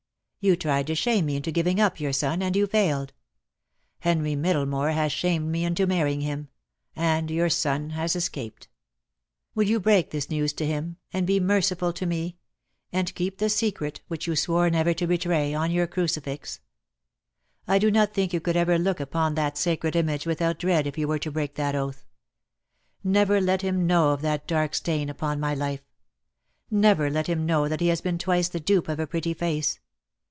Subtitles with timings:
[0.47, 3.13] (:;••"You tried to shame me into giving up your son, and you failed.
[3.99, 6.47] Henry Middlemore has shamed me into marrying him;
[6.95, 8.67] and your son has escaped.
[9.53, 12.37] "Will you break this news to him, and be merciful to me,
[12.91, 16.59] and keep the secret which you swore never to betray, on your crucifix?
[17.67, 20.97] I do not think you could ever look upon that sacred image without dread if
[20.97, 22.03] you were to break that oath.
[23.03, 25.83] Never let him know of that dark stain upon my life.
[26.71, 29.79] Never let him know that he has been twice the dupe of a pretty face.